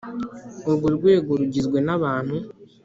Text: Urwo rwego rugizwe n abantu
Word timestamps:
Urwo 0.67 0.87
rwego 0.97 1.31
rugizwe 1.39 1.77
n 1.87 1.89
abantu 1.97 2.35